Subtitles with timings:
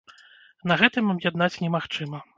[0.71, 2.27] На гэтым аб'яднаць немагчыма.